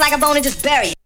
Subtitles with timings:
[0.00, 0.99] like a bone and just bury it.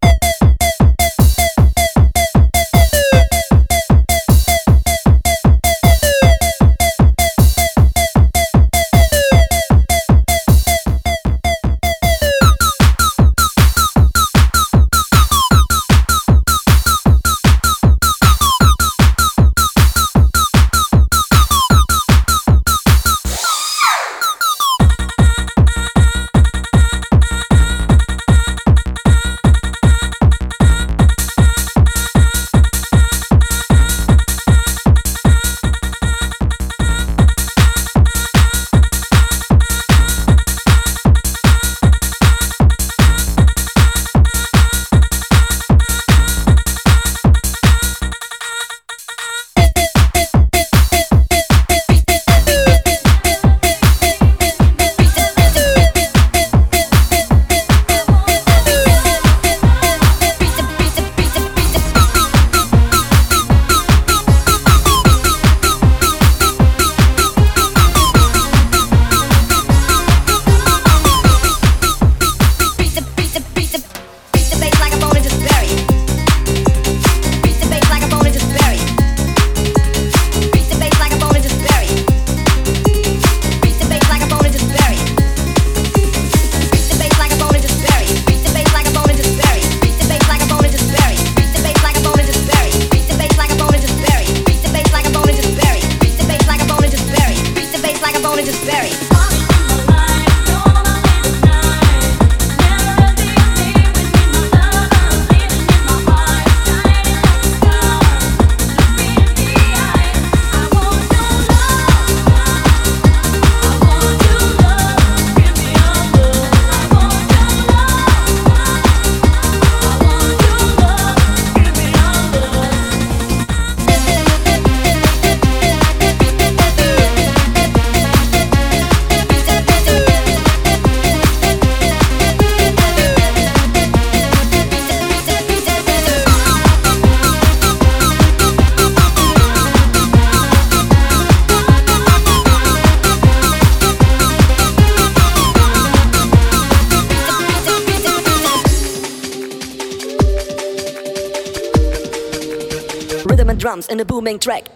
[154.45, 154.69] track.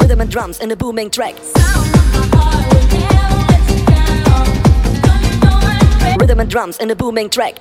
[0.00, 1.34] Rhythm and drums in a booming track.
[6.18, 7.58] Rhythm and drums in a booming track.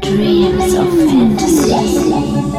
[0.00, 2.53] Dreams of fantasy.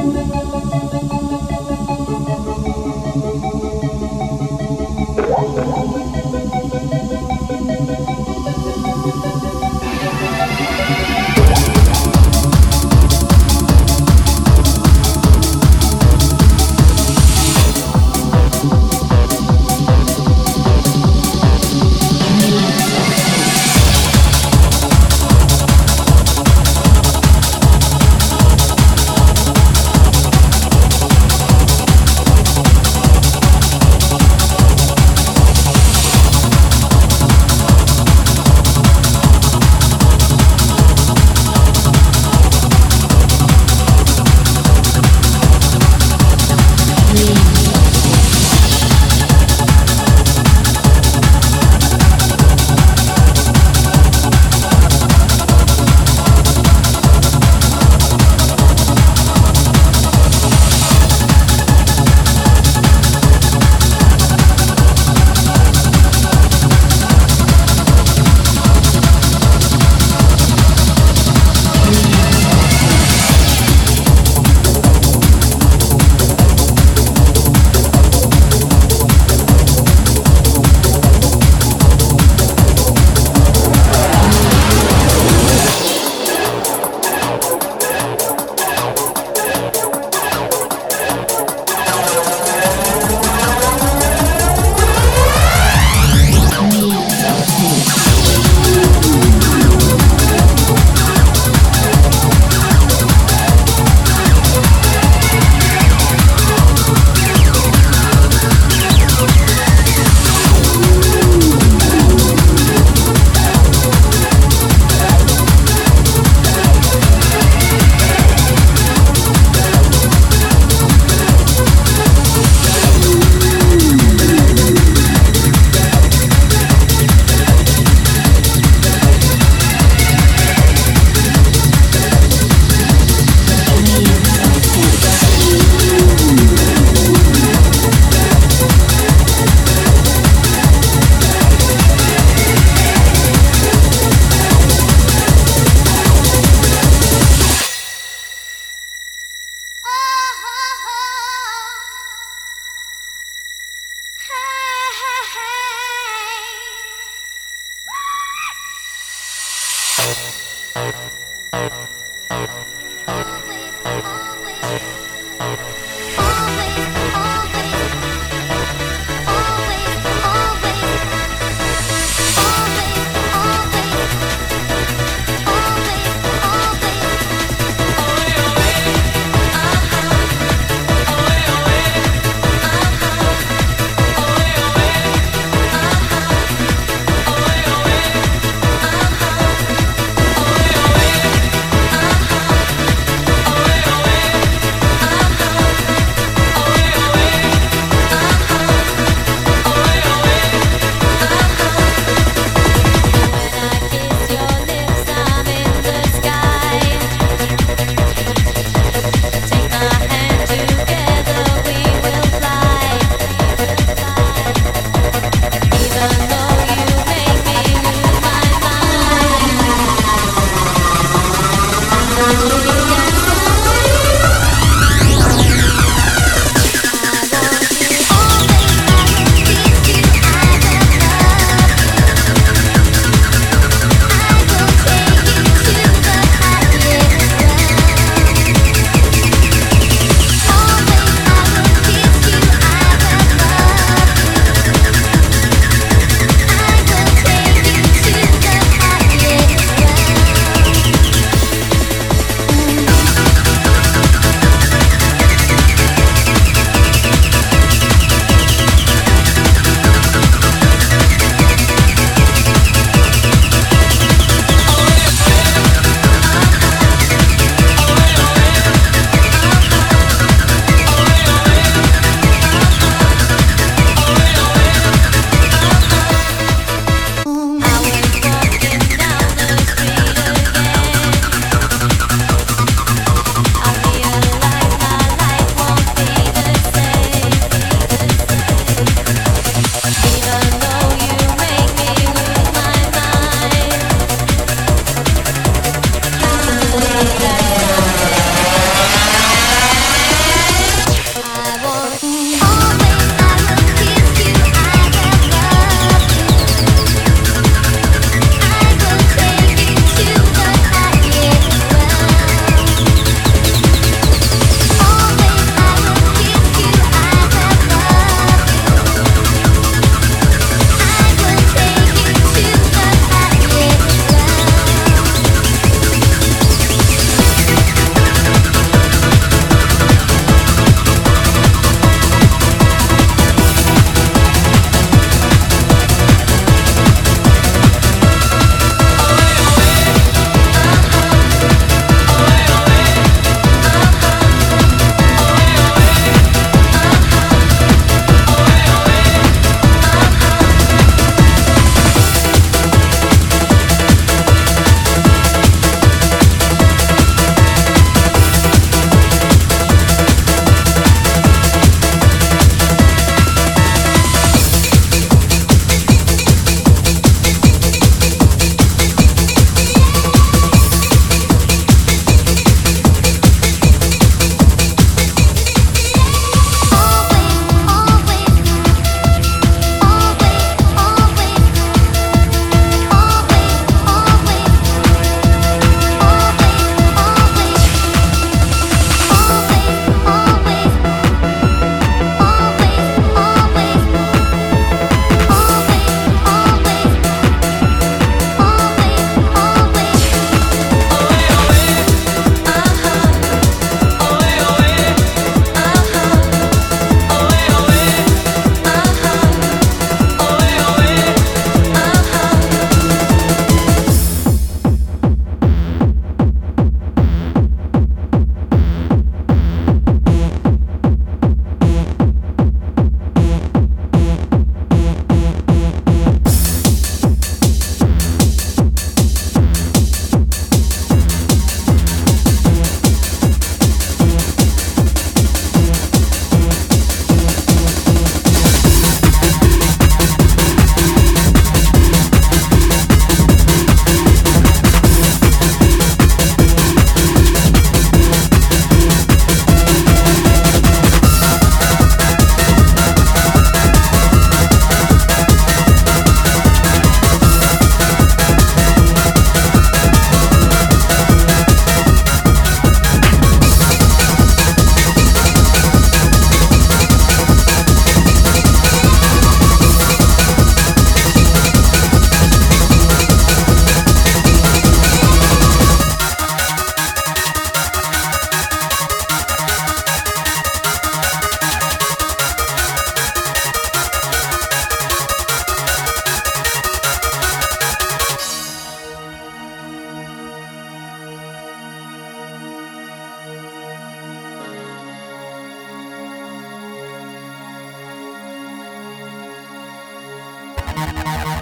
[500.76, 501.35] Música